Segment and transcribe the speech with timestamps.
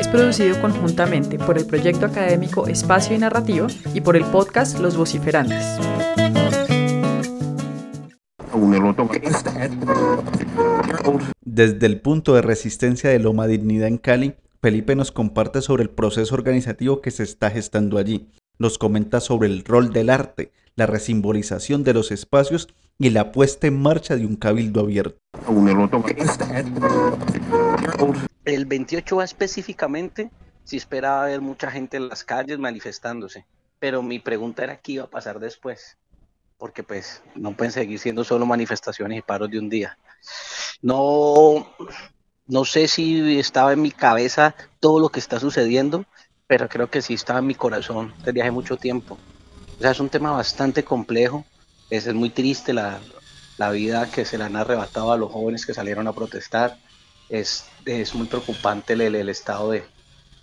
[0.00, 4.96] es producido conjuntamente por el proyecto académico Espacio y Narrativa y por el podcast Los
[4.96, 5.62] Vociferantes.
[11.42, 15.90] Desde el punto de resistencia de Loma Dignidad en Cali, Felipe nos comparte sobre el
[15.90, 18.30] proceso organizativo que se está gestando allí.
[18.58, 23.66] Nos comenta sobre el rol del arte, la resimbolización de los espacios y la puesta
[23.66, 25.18] en marcha de un cabildo abierto.
[28.44, 30.30] El 28 específicamente,
[30.64, 33.46] si esperaba ver mucha gente en las calles manifestándose,
[33.78, 35.98] pero mi pregunta era qué iba a pasar después
[36.60, 39.96] porque pues no pueden seguir siendo solo manifestaciones y paros de un día.
[40.82, 41.66] No,
[42.46, 46.04] no sé si estaba en mi cabeza todo lo que está sucediendo,
[46.46, 49.16] pero creo que sí estaba en mi corazón desde hace mucho tiempo.
[49.78, 51.46] O sea, es un tema bastante complejo,
[51.88, 53.00] es, muy triste la,
[53.56, 56.76] la, vida que se le han arrebatado a los jóvenes que salieron a protestar,
[57.30, 59.84] es, es muy preocupante el, el estado de,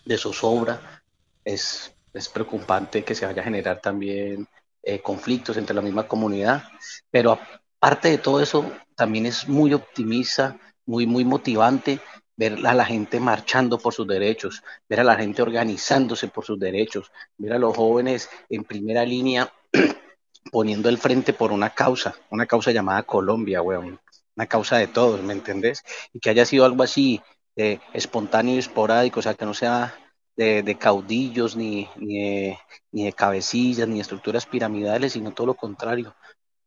[0.05, 1.03] de zozobra,
[1.43, 4.47] es, es preocupante que se vaya a generar también
[4.81, 6.63] eh, conflictos entre la misma comunidad,
[7.11, 7.37] pero
[7.79, 11.99] aparte de todo eso, también es muy optimista, muy, muy motivante
[12.37, 16.59] ver a la gente marchando por sus derechos, ver a la gente organizándose por sus
[16.59, 19.51] derechos, ver a los jóvenes en primera línea
[20.51, 23.99] poniendo el frente por una causa, una causa llamada Colombia, weón,
[24.37, 25.83] una causa de todos, ¿me entendés?
[26.13, 27.21] Y que haya sido algo así
[27.55, 29.95] eh, espontáneo y esporádico, o sea, que no sea
[30.37, 36.15] de, caudillos, ni, ni de, cabecillas, ni de estructuras piramidales, sino todo lo contrario,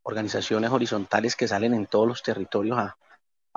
[0.03, 2.97] organizaciones horizontales que salen en todos los territorios a,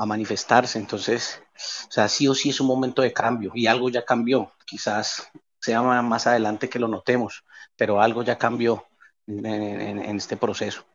[0.06, 0.80] manifestarse.
[0.80, 1.41] Entonces,
[1.88, 4.51] o sea, sí o sí es un momento de cambio y algo ya cambió.
[4.66, 7.44] Quizás sea más adelante que lo notemos,
[7.75, 8.85] pero algo ya cambió
[9.28, 10.85] en, este proceso.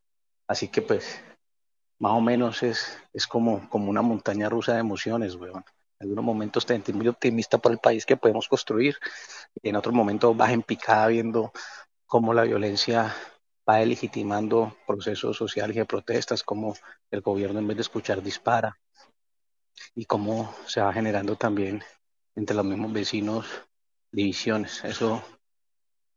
[0.47, 1.23] Así que pues,
[1.99, 5.65] más o menos es, es como, como una montaña rusa de emociones, weón.
[6.01, 8.97] En algunos momentos te sentís muy optimista por el país que podemos construir
[9.63, 11.53] y en otros momentos vas en picada viendo
[12.07, 13.15] cómo la violencia
[13.69, 16.75] va legitimando procesos sociales y de protestas, cómo
[17.11, 18.79] el gobierno en vez de escuchar dispara
[19.95, 21.83] y cómo se va generando también
[22.37, 23.47] entre los mismos vecinos
[24.13, 24.83] divisiones.
[24.85, 25.23] Eso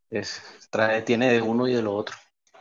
[0.09, 2.15] es, trae, tiene de uno y de lo otro.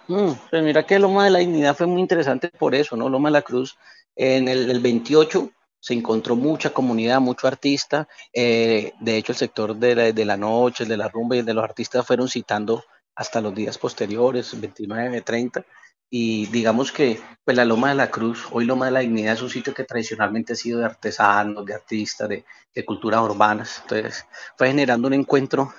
[0.09, 3.09] Mm, pues mira que Loma de la Dignidad fue muy interesante por eso, ¿no?
[3.09, 3.77] Loma de la Cruz
[4.17, 5.51] en el, el 28
[5.81, 8.07] se encontró mucha comunidad, mucho artista.
[8.33, 12.07] Eh, de hecho, el sector de la, noche, de la rumba y de los artistas
[12.07, 12.85] fueron citando
[13.15, 15.65] hasta los días posteriores, 29, 30.
[16.11, 19.43] Y digamos que pues, la Loma de la Cruz, hoy Loma de la Dignidad, es
[19.43, 22.45] un sitio que tradicionalmente ha sido de artesanos, de artistas, de,
[22.75, 23.81] de culturas urbanas.
[23.83, 25.73] Entonces, fue generando un encuentro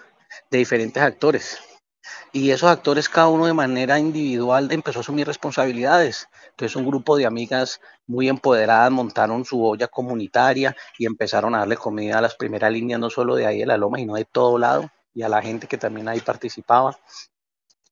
[0.50, 1.60] de diferentes actores.
[2.32, 6.28] Y esos actores, cada uno de manera individual, empezó a asumir responsabilidades.
[6.52, 11.78] Entonces un grupo de amigas muy empoderadas montaron su olla comunitaria y empezaron a darle
[11.78, 14.58] comida a las primeras líneas, no solo de ahí de la loma, sino de todo
[14.58, 16.98] lado, y a la gente que también ahí participaba.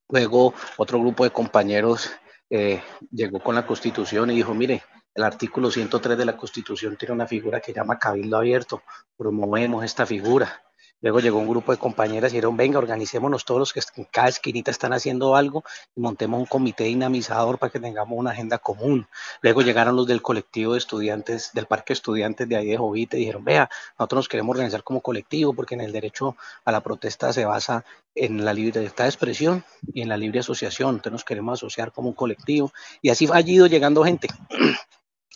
[0.08, 2.10] Luego otro grupo de compañeros
[2.48, 2.82] eh,
[3.12, 4.82] llegó con la constitución y dijo, mire,
[5.14, 8.82] el artículo 103 de la constitución tiene una figura que llama cabildo abierto,
[9.16, 10.62] promovemos esta figura.
[11.02, 14.28] Luego llegó un grupo de compañeras y dijeron, venga, organicémonos todos los que en cada
[14.28, 15.64] esquinita están haciendo algo
[15.96, 19.06] y montemos un comité dinamizador para que tengamos una agenda común.
[19.40, 23.20] Luego llegaron los del colectivo de estudiantes, del parque estudiantes de ahí de Jovite y
[23.20, 27.32] dijeron, vea, nosotros nos queremos organizar como colectivo porque en el derecho a la protesta
[27.32, 27.84] se basa
[28.14, 30.96] en la libertad de expresión y en la libre asociación.
[30.96, 32.72] Entonces nos queremos asociar como un colectivo.
[33.00, 34.28] Y así ha ido llegando gente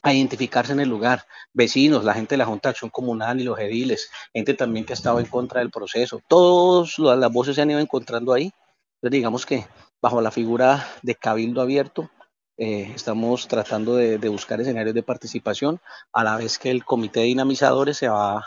[0.04, 3.44] a identificarse en el lugar, vecinos, la gente de la Junta de Acción Comunal y
[3.44, 7.62] los ediles, gente también que ha estado en contra del proceso, todas las voces se
[7.62, 8.52] han ido encontrando ahí.
[8.96, 9.66] Entonces digamos que
[10.02, 12.10] bajo la figura de cabildo abierto,
[12.58, 15.80] eh, estamos tratando de, buscar escenarios de participación,
[16.12, 18.44] a la vez que el comité de dinamizadores se va,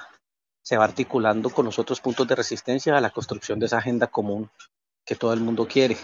[0.61, 4.05] se va articulando con los otros puntos de resistencia a la construcción de esa agenda
[4.05, 4.51] común
[5.03, 5.97] que todo el mundo quiere.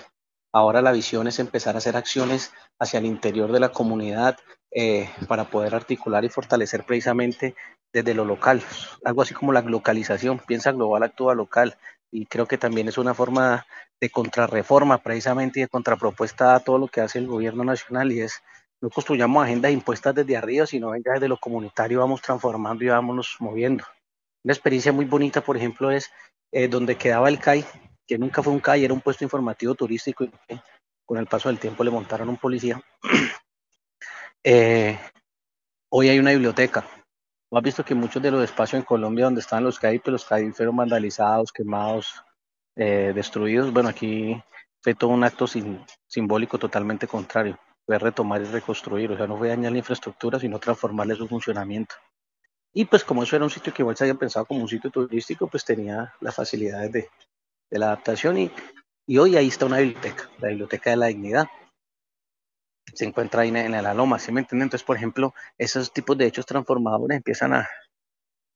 [0.54, 4.38] Ahora la visión es empezar a hacer acciones hacia el interior de la comunidad,
[4.76, 7.54] eh, para poder articular y fortalecer precisamente
[7.94, 8.64] desde lo local,
[9.06, 11.78] algo así como la localización, piensa global, actúa local,
[12.12, 13.68] y creo que también es una forma
[14.02, 18.22] de contrarreforma precisamente y de contrapropuesta a todo lo que hace el gobierno nacional y
[18.22, 18.42] es
[18.82, 23.38] no construyamos agendas impuestas desde arriba, sino venga desde lo comunitario, vamos transformando y vámonos
[23.40, 23.86] moviendo.
[24.44, 26.10] Una experiencia muy bonita, por ejemplo, es
[26.52, 27.64] eh, donde quedaba el CAI,
[28.08, 30.26] que nunca fue un CAI, era un puesto informativo turístico,
[31.06, 32.82] con el paso del tiempo le montaron un policía.
[34.46, 35.00] Eh,
[35.88, 36.86] hoy hay una biblioteca.
[37.50, 40.54] has visto que muchos de los espacios en Colombia donde están los CAIP, los CAIP
[40.54, 42.22] fueron vandalizados, quemados,
[42.76, 43.72] eh, destruidos.
[43.72, 44.36] Bueno, aquí
[44.82, 47.58] fue todo un acto simbólico totalmente contrario.
[47.86, 51.96] Fue retomar y reconstruir, o sea, no fue dañar la infraestructura, sino transformarle su funcionamiento.
[52.74, 54.90] Y pues como eso era un sitio que igual se había pensado como un sitio
[54.90, 57.10] turístico, pues tenía las facilidades de,
[57.74, 58.52] de la adaptación y,
[59.08, 61.48] y, hoy ahí está una biblioteca, la Biblioteca de la Dignidad.
[62.94, 64.68] Se encuentra ahí en, la loma, ¿sí me entienden?
[64.68, 67.68] Entonces, por ejemplo, esos tipos de hechos transformadores empiezan a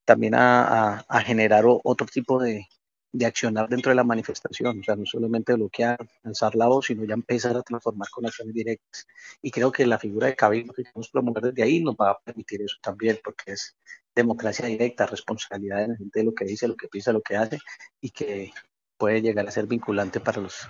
[0.05, 2.67] también a, a generar otro tipo de,
[3.11, 7.03] de accionar dentro de la manifestación, o sea, no solamente bloquear, alzar la voz, sino
[7.05, 9.07] ya empezar a transformar con acciones directas.
[9.41, 12.19] Y creo que la figura de cabildo que queremos promover desde ahí nos va a
[12.19, 13.75] permitir eso también, porque es
[14.15, 17.37] democracia directa, responsabilidad de la gente de lo que dice, lo que piensa, lo que
[17.37, 17.59] hace,
[18.01, 18.51] y que
[18.97, 20.69] puede llegar a ser vinculante para los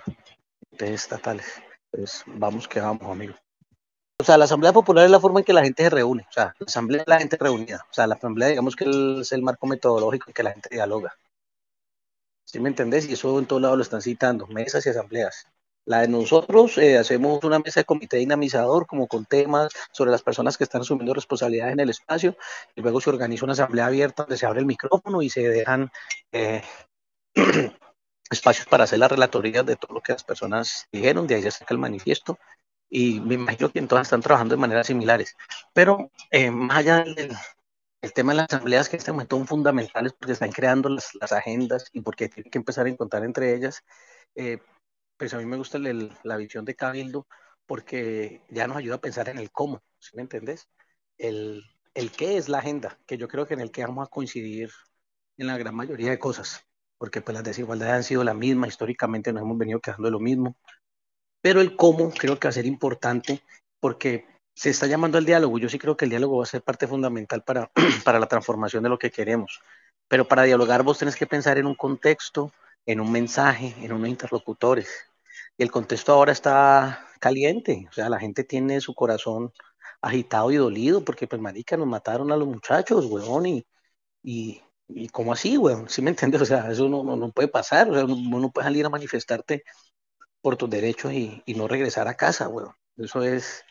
[0.78, 1.46] estatales.
[1.92, 3.34] Entonces, vamos que vamos, amigo.
[4.20, 6.32] O sea, la Asamblea Popular es la forma en que la gente se reúne, o
[6.32, 8.84] sea, la Asamblea es la gente reunida, o sea, la Asamblea digamos que
[9.20, 11.16] es el marco metodológico en que la gente dialoga.
[12.44, 13.08] ¿Sí me entendés?
[13.08, 15.46] Y eso en todos lados lo están citando, mesas y asambleas.
[15.84, 20.22] La de nosotros eh, hacemos una mesa de comité dinamizador como con temas sobre las
[20.22, 22.36] personas que están asumiendo responsabilidades en el espacio
[22.74, 25.90] y luego se organiza una asamblea abierta donde se abre el micrófono y se dejan
[26.32, 26.62] eh,
[28.30, 31.50] espacios para hacer las relatorías de todo lo que las personas dijeron, de ahí se
[31.50, 32.38] saca el manifiesto
[32.90, 35.36] y me imagino que todas están trabajando de maneras similares.
[35.72, 37.32] Pero eh, más allá del,
[38.00, 41.14] el tema de las asambleas que en este momento son fundamentales porque están creando las,
[41.20, 43.82] las agendas y porque tienen que empezar a encontrar entre ellas.
[44.34, 44.58] Eh,
[45.16, 47.26] pues a mí me gusta el, la visión de Cabildo
[47.66, 50.68] porque ya nos ayuda a pensar en el cómo, ¿sí me entendés?
[51.18, 51.64] El,
[51.94, 54.70] el qué es la agenda, que yo creo que en el que vamos a coincidir
[55.36, 56.64] en la gran mayoría de cosas,
[56.98, 60.20] porque pues las desigualdades han sido la misma, históricamente nos hemos venido quedando de lo
[60.20, 60.56] mismo,
[61.40, 63.42] pero el cómo creo que va a ser importante
[63.80, 65.58] porque se está llamando al diálogo.
[65.58, 67.70] Yo sí creo que el diálogo va a ser parte fundamental para,
[68.04, 69.60] para la transformación de lo que queremos.
[70.08, 72.52] Pero para dialogar vos tenés que pensar en un contexto,
[72.84, 74.88] en un mensaje, en unos interlocutores.
[75.56, 77.86] Y el contexto ahora está caliente.
[77.88, 79.52] O sea, la gente tiene su corazón
[80.00, 83.66] agitado y dolido porque, pues, marica, nos mataron a los muchachos, weón, y,
[84.22, 85.88] y, y ¿cómo así, weón?
[85.88, 86.42] ¿Sí me entiendes?
[86.42, 87.90] O sea, eso no, no, no puede pasar.
[87.90, 89.64] O sea, uno no puede salir a manifestarte
[90.42, 92.74] por tus derechos y, y no regresar a casa, weón.
[92.96, 93.64] Eso es,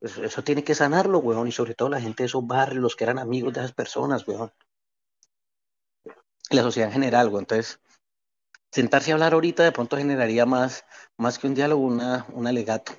[0.00, 2.96] eso, eso, tiene que sanarlo, weón, y sobre todo la gente de esos barrios, los
[2.96, 4.52] que eran amigos de esas personas, weón.
[6.50, 7.42] La sociedad en general, weón.
[7.42, 7.80] Entonces,
[8.72, 10.84] sentarse a hablar ahorita de pronto generaría más,
[11.18, 12.92] más que un diálogo, una, un alegato.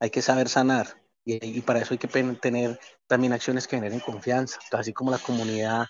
[0.00, 0.88] Hay que saber sanar.
[1.24, 4.56] Y, y para eso hay que tener también acciones que generen confianza.
[4.64, 5.86] Entonces, así como la comunidad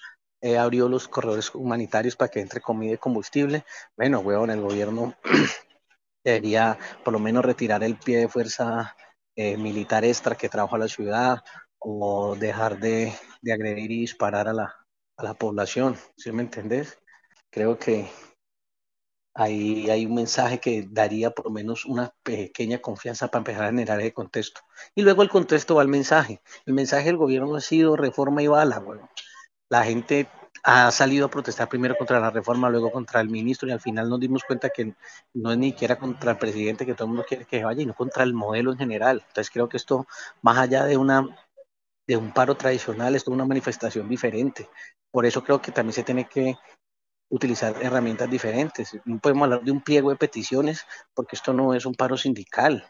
[0.59, 3.65] abrió los corredores humanitarios para que entre comida y combustible,
[3.97, 5.15] bueno, weón, el gobierno
[6.25, 8.97] debería por lo menos retirar el pie de fuerza
[9.37, 11.43] eh, militar extra que trajo a la ciudad
[11.79, 13.13] o dejar de,
[13.43, 14.75] de agredir y disparar a la,
[15.17, 16.99] a la población, ¿sí me entendés?
[17.51, 18.09] Creo que
[19.35, 23.67] ahí hay un mensaje que daría por lo menos una pequeña confianza para empezar a
[23.69, 24.61] generar ese contexto.
[24.95, 26.41] Y luego el contexto va al mensaje.
[26.67, 28.79] El mensaje del gobierno ha sido reforma y bala.
[28.79, 29.11] Bueno,
[29.75, 30.29] la gente
[30.63, 34.09] ha salido a protestar primero contra la reforma, luego contra el ministro y al final
[34.09, 34.95] nos dimos cuenta que
[35.35, 37.93] no es ni siquiera contra el presidente que todo el mundo quiere que vaya, sino
[37.93, 39.25] contra el modelo en general.
[39.27, 40.07] Entonces creo que esto,
[40.43, 41.27] más allá de una
[42.07, 44.69] de un paro tradicional, esto es una manifestación diferente.
[45.11, 46.57] Por eso creo que también se tiene que
[47.31, 48.97] utilizar herramientas diferentes.
[49.05, 52.87] No podemos hablar de un pliego de peticiones porque esto no es un paro sindical.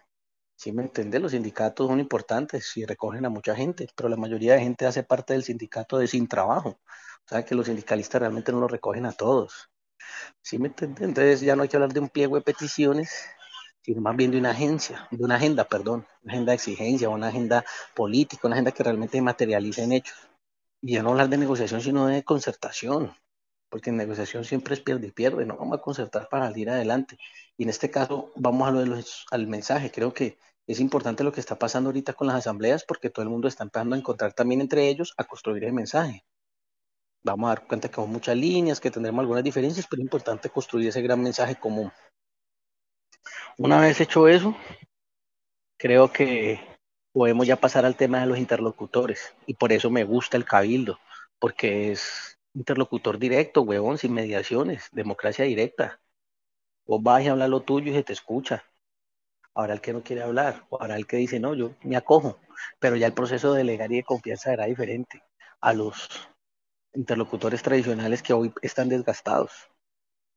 [0.56, 1.20] ¿Sí me entiendes?
[1.20, 5.02] Los sindicatos son importantes y recogen a mucha gente, pero la mayoría de gente hace
[5.02, 6.80] parte del sindicato de sin trabajo.
[7.26, 9.70] O sea que los sindicalistas realmente no lo recogen a todos.
[10.42, 11.02] ¿Sí me entiendes?
[11.02, 13.26] Entonces ya no hay que hablar de un pliego de peticiones,
[13.82, 17.28] sino más bien de una agencia, de una agenda, perdón, una agenda de exigencia, una
[17.28, 20.16] agenda política, una agenda que realmente materialice en hechos.
[20.80, 23.14] Y ya no hablar de negociación, sino de concertación,
[23.74, 27.18] porque en negociación siempre es pierde y pierde, no vamos a concertar para salir adelante.
[27.56, 30.38] Y en este caso vamos a lo de al mensaje, creo que
[30.68, 33.64] es importante lo que está pasando ahorita con las asambleas, porque todo el mundo está
[33.64, 36.24] empezando a encontrar también entre ellos a construir el mensaje
[37.24, 40.50] vamos a dar cuenta que son muchas líneas, que tendremos algunas diferencias, pero es importante
[40.50, 41.90] construir ese gran mensaje común.
[43.58, 44.56] Una vez hecho eso,
[45.76, 46.60] creo que
[47.12, 51.00] podemos ya pasar al tema de los interlocutores, y por eso me gusta el cabildo,
[51.40, 56.00] porque es interlocutor directo, huevón, sin mediaciones, democracia directa.
[56.86, 58.64] Vos vas y hablas lo tuyo y se te escucha.
[59.54, 62.38] Ahora el que no quiere hablar, o ahora el que dice, no, yo me acojo,
[62.78, 65.22] pero ya el proceso de delegar y de confianza era diferente
[65.60, 66.08] a los
[66.94, 69.52] interlocutores tradicionales que hoy están desgastados,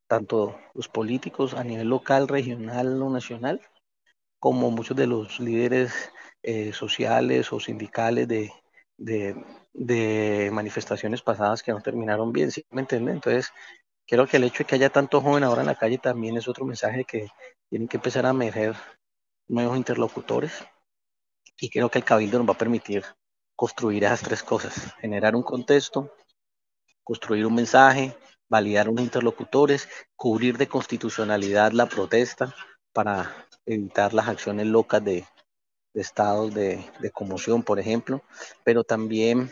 [0.07, 3.61] tanto los políticos a nivel local, regional o nacional,
[4.39, 6.11] como muchos de los líderes
[6.43, 8.51] eh, sociales o sindicales de,
[8.97, 13.15] de, manifestaciones pasadas que no terminaron bien, ¿sí me entienden?
[13.15, 13.51] Entonces,
[14.05, 16.47] creo que el hecho de que haya tanto joven ahora en la calle también es
[16.47, 17.27] otro mensaje que
[17.69, 18.75] tienen que empezar a emerger
[19.47, 20.65] nuevos interlocutores
[21.59, 23.03] y creo que el cabildo nos va a permitir
[23.55, 26.13] construir esas tres cosas, generar un contexto,
[27.03, 28.15] construir un mensaje,
[28.49, 32.53] validar unos interlocutores, cubrir de constitucionalidad la protesta
[32.93, 35.25] para evitar las acciones locas de,
[35.97, 38.21] de estados de, de, conmoción, por ejemplo,
[38.63, 39.51] pero también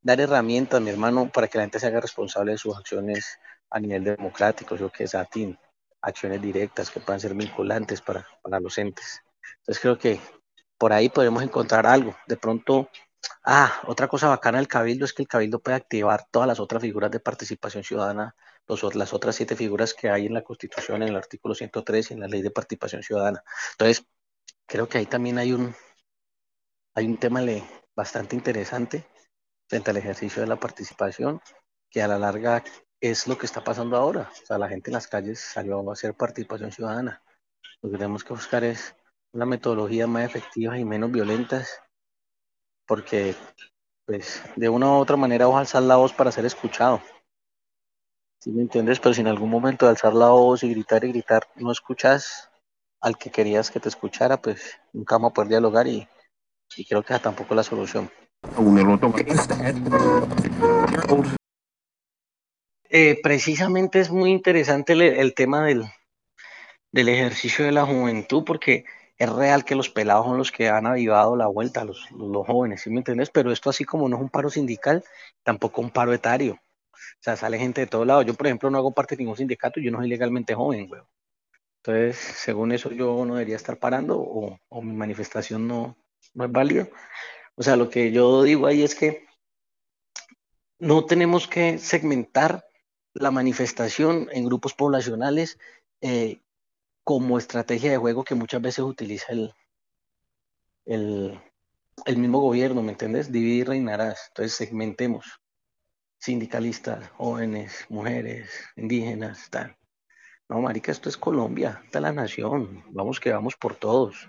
[0.00, 3.78] dar herramientas, mi hermano, para que la gente se haga responsable de sus acciones a
[3.78, 5.58] nivel democrático, yo que es ATIN,
[6.00, 9.20] acciones directas que puedan ser vinculantes para, para los entes.
[9.58, 10.18] Entonces creo que
[10.78, 12.16] por ahí podemos encontrar algo.
[12.26, 12.88] De pronto,
[13.44, 16.80] ah, otra cosa bacana del cabildo es que el cabildo puede activar todas las otras
[16.80, 18.34] figuras de participación ciudadana,
[18.66, 22.14] los, las otras siete figuras que hay en la Constitución, en el artículo 103 y
[22.14, 23.44] en la ley de participación ciudadana.
[23.72, 24.06] Entonces,
[24.68, 25.74] creo que ahí también hay un,
[26.94, 27.40] hay un tema
[27.96, 29.08] bastante interesante
[29.68, 31.40] frente al ejercicio de la participación,
[31.90, 32.62] que a la larga
[33.00, 34.30] es lo que está pasando ahora.
[34.42, 37.22] O sea, la gente en las calles salió a hacer participación ciudadana.
[37.82, 38.94] Lo que tenemos que buscar es
[39.32, 41.80] una metodología más efectiva y menos violentas,
[42.86, 43.34] porque
[44.04, 47.02] pues de una u otra manera vamos a alzar la voz para ser escuchado.
[48.40, 49.00] ¿Sí me entiendes?
[49.00, 52.50] Pero si en algún momento de alzar la voz y gritar y gritar no escuchas
[53.00, 56.08] al que querías que te escuchara, pues nunca vamos a poder dialogar y,
[56.76, 58.10] y creo que esa tampoco es la solución.
[62.90, 65.84] Eh, precisamente es muy interesante el, el tema del,
[66.92, 68.84] del ejercicio de la juventud porque
[69.18, 72.82] es real que los pelados son los que han avivado la vuelta, los, los jóvenes,
[72.82, 73.30] ¿sí me entiendes?
[73.30, 75.04] Pero esto así como no es un paro sindical,
[75.42, 76.54] tampoco un paro etario.
[76.54, 78.26] O sea, sale gente de todos lados.
[78.26, 81.02] Yo, por ejemplo, no hago parte de ningún sindicato, yo no soy legalmente joven, güey.
[81.82, 86.88] Entonces, según eso, yo no debería estar parando o, mi manifestación no, es válida.
[87.54, 89.26] O sea, lo que yo digo ahí es que
[90.78, 92.66] no tenemos que segmentar
[93.14, 95.58] la manifestación en grupos poblacionales
[96.00, 96.40] eh,
[97.04, 99.54] como estrategia de juego que muchas veces utiliza el,
[100.84, 101.40] el,
[102.04, 103.32] el mismo gobierno, ¿me entiendes?
[103.32, 104.26] Dividir y reinarás.
[104.28, 105.40] Entonces segmentemos.
[106.20, 109.77] Sindicalistas, jóvenes, mujeres, indígenas, tal.
[110.48, 112.84] No, marica, esto es Colombia, esta es la nación.
[112.90, 114.28] Vamos que vamos por todos.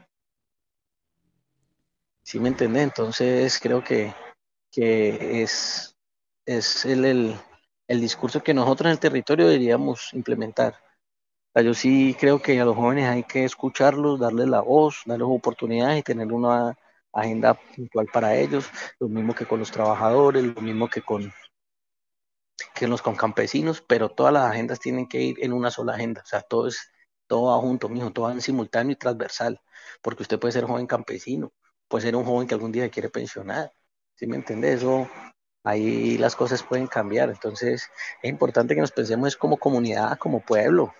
[2.23, 2.83] ¿Sí me entiendes?
[2.83, 4.13] Entonces creo que,
[4.71, 5.95] que es,
[6.45, 7.35] es el, el,
[7.87, 10.75] el discurso que nosotros en el territorio deberíamos implementar
[11.61, 15.99] yo sí creo que a los jóvenes hay que escucharlos, darles la voz, darles oportunidades
[15.99, 16.77] y tener una
[17.11, 21.31] agenda puntual para ellos, lo mismo que con los trabajadores, lo mismo que con
[22.75, 26.21] que los con campesinos, pero todas las agendas tienen que ir en una sola agenda,
[26.23, 26.91] o sea, todo es
[27.27, 29.61] todo va junto, mijo, todo va en simultáneo y transversal,
[30.01, 31.53] porque usted puede ser joven campesino,
[31.87, 33.71] puede ser un joven que algún día quiere pensionar,
[34.15, 34.73] ¿sí me entiende?
[34.73, 35.07] Eso
[35.63, 37.89] ahí las cosas pueden cambiar, entonces
[38.23, 40.93] es importante que nos pensemos como comunidad, como pueblo,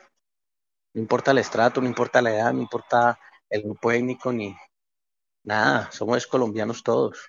[0.94, 4.56] no importa el estrato, no importa la edad, no importa el grupo étnico, ni
[5.44, 7.28] nada, somos colombianos todos.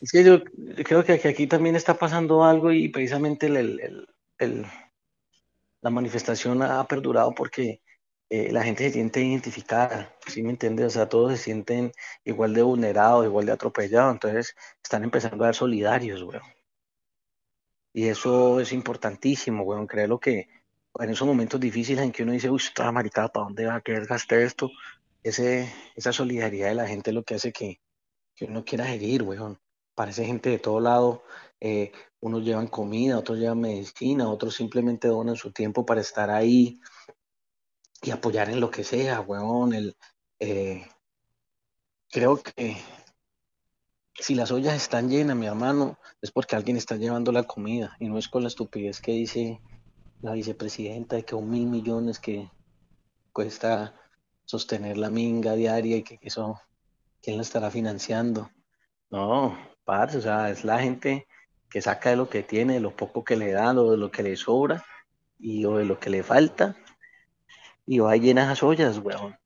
[0.00, 0.42] Es que yo
[0.84, 4.66] creo que aquí también está pasando algo y precisamente el, el, el,
[5.82, 7.80] la manifestación ha perdurado porque
[8.28, 10.86] eh, la gente se siente identificada, ¿sí me entiendes?
[10.86, 11.92] O sea, todos se sienten
[12.24, 16.42] igual de vulnerados, igual de atropellados, entonces están empezando a ser solidarios, weón.
[17.92, 19.86] Y eso es importantísimo, weón.
[19.86, 20.48] Creo que
[20.98, 23.80] en esos momentos difíciles en que uno dice, uy, toda maricada, ¿para dónde va a
[23.80, 24.70] querer gastar esto?
[25.26, 27.80] Esa solidaridad de la gente es lo que hace que,
[28.34, 29.58] que uno quiera seguir, weón.
[29.94, 31.24] Parece gente de todo lado.
[31.60, 31.90] Eh,
[32.20, 36.80] unos llevan comida, otros llevan medicina, otros simplemente donan su tiempo para estar ahí
[38.02, 39.94] y apoyar en lo que sea, weón.
[40.38, 40.86] Eh,
[42.10, 42.76] creo que
[44.14, 48.08] si las ollas están llenas, mi hermano, es porque alguien está llevando la comida y
[48.08, 49.60] no es con la estupidez que dice
[50.22, 52.50] la vicepresidenta de que un mil millones que
[53.32, 53.94] cuesta
[54.46, 56.58] sostener la minga diaria y que eso,
[57.20, 58.50] ¿quién la estará financiando?
[59.10, 61.26] No, parce, o sea, es la gente
[61.68, 64.10] que saca de lo que tiene, de lo poco que le dan, o de lo
[64.10, 64.82] que le sobra
[65.38, 66.74] y o de lo que le falta
[67.86, 69.32] y va llenas las ollas, weón.
[69.32, 69.38] O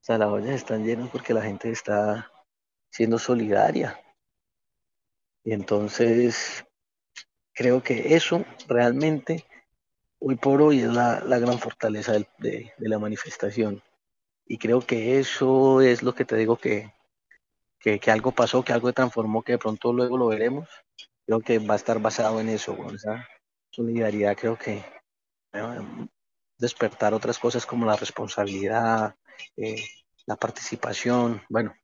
[0.00, 2.30] sea, las ollas están llenas porque la gente está
[2.90, 4.00] siendo solidaria.
[5.44, 6.64] Y entonces
[7.54, 9.44] creo que eso realmente
[10.18, 13.82] hoy por hoy es la, gran fortaleza de, la manifestación.
[14.50, 16.94] Y creo que eso es lo que te digo que,
[17.78, 20.66] que, algo pasó, que algo transformó, que de pronto luego lo veremos.
[21.26, 23.28] Creo que va a estar basado en eso, esa
[23.70, 24.82] solidaridad creo que
[26.56, 29.14] despertar otras cosas como la responsabilidad,
[29.56, 29.84] eh,
[30.24, 31.74] la participación, bueno,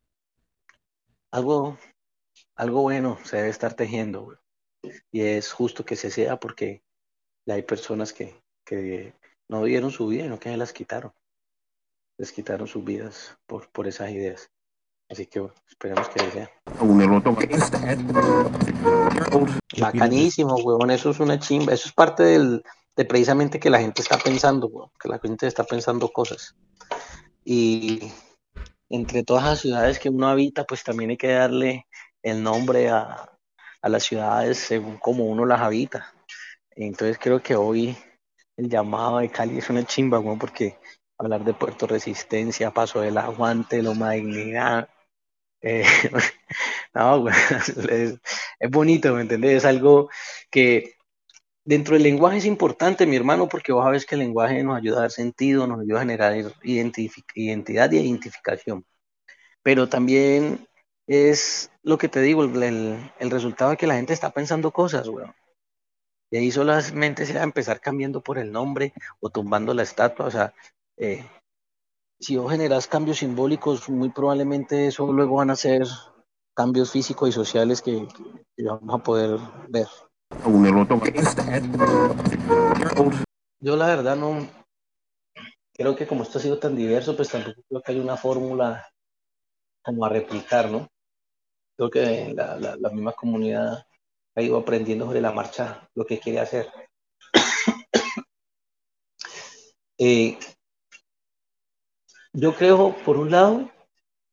[1.30, 1.78] algo,
[2.56, 4.38] algo bueno se debe estar tejiendo,
[5.12, 6.82] y es justo que se sea porque
[7.46, 9.14] hay personas que, que
[9.48, 11.12] no dieron su vida, no que se las quitaron,
[12.18, 14.50] les quitaron sus vidas por, por esas ideas.
[15.10, 16.50] Así que esperemos que sea.
[19.78, 22.62] Bacanísimo, huevón, eso es una chimba, eso es parte del,
[22.96, 26.56] de precisamente que la gente está pensando, que la gente está pensando cosas.
[27.44, 28.10] Y
[28.88, 31.86] entre todas las ciudades que uno habita, pues también hay que darle
[32.22, 33.30] el nombre a,
[33.82, 36.14] a las ciudades según como uno las habita.
[36.70, 37.96] Entonces creo que hoy
[38.56, 40.78] el llamado de Cali es una chimba, huevón, porque
[41.24, 44.88] hablar de Puerto Resistencia, Paso del Aguante, Loma Dignidad,
[45.66, 45.84] eh,
[46.94, 47.28] no,
[47.90, 48.18] es,
[48.58, 49.58] es, bonito, ¿me entendés?
[49.58, 50.10] Es algo
[50.50, 50.94] que
[51.64, 54.98] dentro del lenguaje es importante, mi hermano, porque vos sabes que el lenguaje nos ayuda
[54.98, 58.84] a dar sentido, nos ayuda a generar identidad y identificación.
[59.62, 60.68] Pero también
[61.06, 65.08] es lo que te digo, el, el, resultado de que la gente está pensando cosas,
[65.08, 65.34] weón.
[66.30, 70.26] Y ahí solamente se va a empezar cambiando por el nombre o tumbando la estatua,
[70.26, 70.54] o sea,
[70.96, 71.24] eh,
[72.20, 75.86] si vos generas cambios simbólicos, muy probablemente eso luego van a ser
[76.54, 78.06] cambios físicos y sociales que,
[78.58, 79.88] vamos a poder ver.
[83.60, 84.48] Yo la verdad no
[85.74, 88.88] creo que como esto ha sido tan diverso, pues tampoco creo que hay una fórmula
[89.82, 90.88] como a replicar, ¿no?
[91.76, 93.84] Creo que la, la, misma comunidad
[94.36, 96.70] ha ido aprendiendo sobre la marcha lo que quiere hacer.
[99.98, 100.38] eh,
[102.34, 103.70] yo creo, por un lado,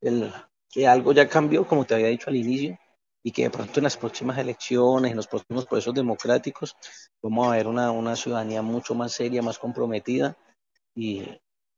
[0.01, 0.34] el,
[0.70, 2.77] que algo ya cambió, como te había dicho al inicio,
[3.24, 6.75] y que de pronto en las próximas elecciones, en los próximos procesos democráticos,
[7.22, 10.36] vamos a ver una, una ciudadanía mucho más seria, más comprometida,
[10.96, 11.24] y,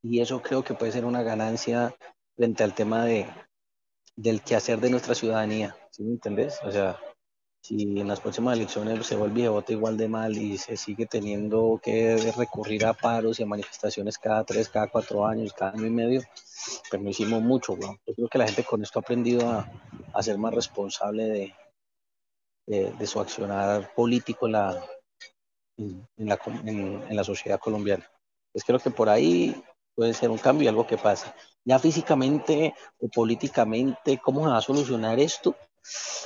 [0.02, 1.94] y, eso creo que puede ser una ganancia
[2.36, 3.28] frente al tema de,
[4.16, 6.58] del quehacer de nuestra ciudadanía, ¿sí me entendés?
[6.64, 6.98] O sea,
[7.64, 11.06] si en las próximas elecciones se vuelve a votar igual de mal y se sigue
[11.06, 15.86] teniendo que recurrir a paros y a manifestaciones cada tres, cada cuatro años, cada año
[15.86, 16.22] y medio,
[16.92, 17.78] pero no hicimos mucho.
[17.80, 19.66] Yo creo que la gente con esto ha aprendido a,
[20.22, 21.56] ser más responsable de,
[22.68, 24.84] de, de, su accionar político en la,
[27.24, 28.06] sociedad colombiana.
[28.52, 29.56] Pues creo que por ahí
[29.96, 31.34] puede ser un cambio y algo que pasa.
[31.64, 35.56] Ya físicamente o políticamente, ¿cómo se va a solucionar esto?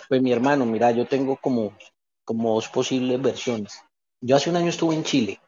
[0.08, 1.76] Pues mi hermano, mira, yo tengo como,
[2.24, 3.82] como dos posibles versiones.
[4.22, 5.40] Yo hace un año estuve en Chile,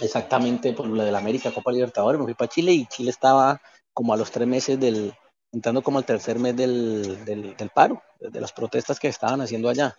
[0.00, 3.60] exactamente por lo de la América Copa Libertadores, me fui para Chile y Chile estaba
[3.92, 5.14] como a los tres meses del,
[5.52, 9.96] entrando como al tercer mes del, del, paro, de las protestas que estaban haciendo allá.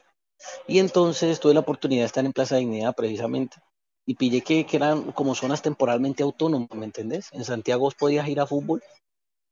[0.67, 3.57] Y entonces tuve la oportunidad de estar en Plaza Dignidad precisamente
[4.05, 7.29] y pillé que, que, eran como zonas temporalmente autónomas, ¿me entendés?
[7.33, 8.83] En Santiago podías ir a fútbol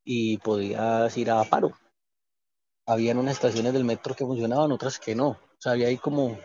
[0.03, 1.73] y podías ir a paro
[2.85, 5.29] habían unas estaciones del metro que funcionaban, otras que no.
[5.29, 6.37] O sea, había ahí como,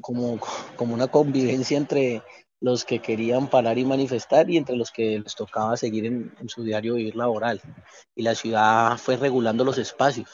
[0.00, 0.38] como,
[0.76, 2.22] como una convivencia entre
[2.60, 6.48] los que querían parar y manifestar y entre los que les tocaba seguir en, en
[6.48, 7.60] su diario vivir laboral.
[8.14, 10.28] Y la ciudad fue regulando los espacios.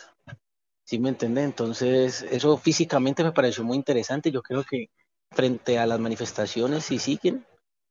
[0.85, 1.42] ¿Sí me entiende?
[1.42, 4.31] Entonces, eso físicamente me pareció muy interesante.
[4.31, 4.90] Yo creo que
[5.33, 7.44] frente a las manifestaciones, si siguen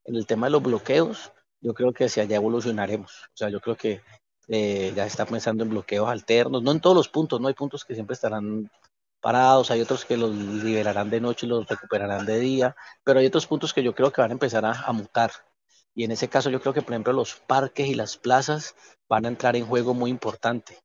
[0.06, 3.24] en el tema de los bloqueos, yo creo que hacia allá evolucionaremos.
[3.34, 4.02] O sea, yo creo que
[4.48, 7.86] eh, ya está pensando en bloqueos alternos, no en todos los puntos, no hay puntos
[7.86, 8.70] que siempre estarán
[9.22, 13.26] parados, hay otros que los liberarán de noche y los recuperarán de día, pero hay
[13.26, 15.32] otros puntos que yo creo que van a empezar a, a mutar.
[15.96, 18.76] Y en ese caso yo creo que, por ejemplo, los parques y las plazas
[19.08, 20.78] van a entrar en juego muy importante.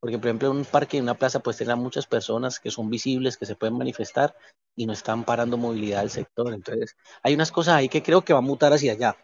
[0.00, 3.36] Porque, por ejemplo, un parque y una plaza pues tener muchas personas que son visibles,
[3.36, 4.36] que se pueden manifestar
[4.74, 6.52] y no están parando movilidad del sector.
[6.52, 9.16] Entonces, hay unas cosas ahí que creo que va a mutar hacia allá.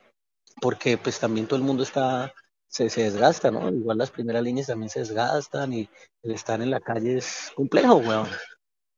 [0.61, 2.33] Porque pues también todo el mundo está
[2.73, 3.69] se, se, desgasta, ¿no?
[3.69, 5.89] Igual las primeras líneas también se desgastan y
[6.23, 8.29] el estar en la calle es complejo, weón.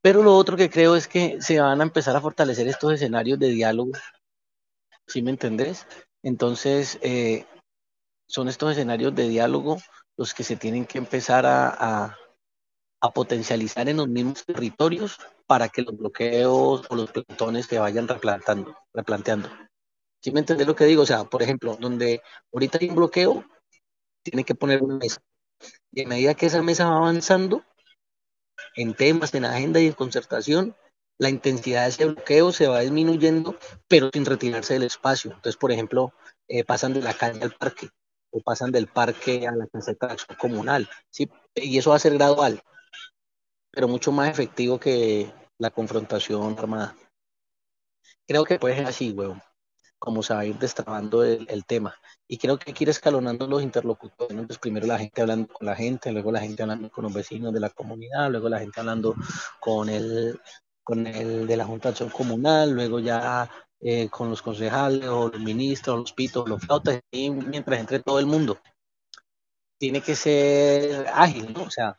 [0.01, 3.39] Pero lo otro que creo es que se van a empezar a fortalecer estos escenarios
[3.39, 3.93] de diálogo,
[5.09, 5.87] ¿sí me entendés?
[6.23, 7.47] Entonces, eh,
[8.29, 9.79] son estos escenarios de diálogo
[10.17, 12.17] los que se tienen que empezar a, a,
[13.01, 18.07] a, potencializar en los mismos territorios para que los bloqueos o los plantones se vayan
[18.07, 19.49] replantando, replanteando.
[20.23, 21.03] ¿Sí me entendés lo que digo?
[21.03, 23.45] O sea, por ejemplo, donde ahorita hay un bloqueo,
[24.25, 25.23] tiene que poner una mesa.
[25.93, 27.63] Y a medida que esa mesa va avanzando
[28.75, 30.75] en temas, en agenda y en concertación,
[31.19, 33.57] la intensidad de ese bloqueo se va disminuyendo,
[33.87, 35.31] pero sin retirarse del espacio.
[35.31, 36.13] Entonces, por ejemplo,
[36.49, 37.89] eh, pasan de la calle al parque
[38.31, 40.89] o pasan del parque a la caseta comunal.
[41.11, 41.31] ¿sí?
[41.55, 42.61] Y eso va a ser gradual,
[43.71, 46.97] pero mucho más efectivo que la confrontación armada.
[48.27, 49.41] Creo que puede ser así, huevón
[50.05, 51.95] cómo se va a ir destrabando el, tema.
[52.29, 54.47] Y creo que hay que ir escalonando los interlocutores.
[54.47, 57.55] Pues primero la gente hablando con la gente, luego la gente hablando con los vecinos
[57.55, 59.15] de la comunidad, luego la gente hablando
[59.61, 60.39] con el,
[60.83, 65.29] con el de la Junta de Acción Comunal, luego ya eh, con los concejales o
[65.29, 68.59] los ministros, los pitos, los flautas, y mientras entre todo el mundo.
[69.79, 71.65] Tiene que ser ágil, ¿no?
[71.65, 71.99] O sea,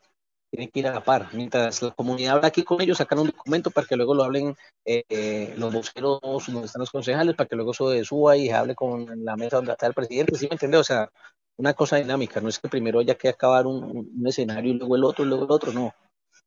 [0.55, 1.29] tiene que ir a la par.
[1.33, 4.55] Mientras la comunidad habla aquí con ellos, sacan un documento para que luego lo hablen
[4.85, 9.23] eh, los voceros donde están los concejales, para que luego eso suba y hable con
[9.23, 10.77] la mesa donde está el presidente, ¿sí me entiende?
[10.77, 11.09] O sea,
[11.57, 15.03] una cosa dinámica, no es que primero haya que acabar un, escenario y luego el
[15.03, 15.93] otro y luego el otro, no.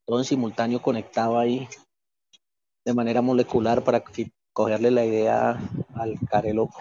[0.07, 1.69] Todo en simultáneo conectado ahí
[2.85, 4.03] de manera molecular para
[4.55, 5.59] cogerle la idea
[5.95, 6.81] al care loco.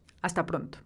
[0.21, 0.83] Hasta pronto.